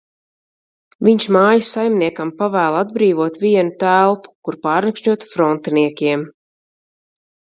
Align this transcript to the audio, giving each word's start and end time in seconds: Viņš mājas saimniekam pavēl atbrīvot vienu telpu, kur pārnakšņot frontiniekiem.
Viņš 1.07 1.25
mājas 1.35 1.67
saimniekam 1.75 2.31
pavēl 2.39 2.77
atbrīvot 2.79 3.37
vienu 3.43 3.75
telpu, 3.83 4.33
kur 4.49 4.57
pārnakšņot 4.65 5.27
frontiniekiem. 5.35 6.25